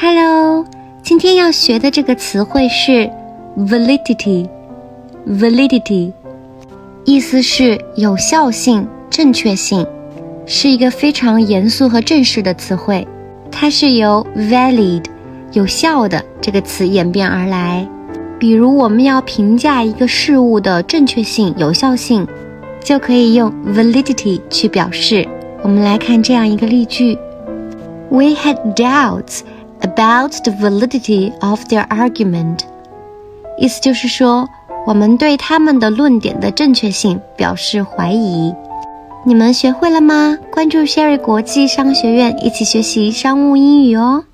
[0.00, 0.64] Hello，
[1.02, 3.10] 今天要学的这个词汇是
[3.58, 4.48] validity。
[5.26, 6.12] validity
[7.04, 9.84] 意思是有效性、正确性，
[10.46, 13.08] 是一个非常严肃和正式的词汇。
[13.50, 15.04] 它是由 valid
[15.50, 17.84] 有效的这个词演变而来。
[18.38, 22.24] 比如我们要评价一个事物的正确性、有效性，
[22.78, 25.26] 就可以用 validity 去表示。
[25.64, 27.18] 我们来看这样一个例句
[28.10, 29.40] ：We had doubts
[29.98, 32.60] about the validity of their argument。
[33.58, 34.48] 意思就是说，
[34.86, 38.54] 我们对他们的论点的正确性表示怀疑。
[39.26, 40.38] 你们学会了吗？
[40.52, 44.24] 关注 Sherry 国际商学院，一起学习商务英语哦。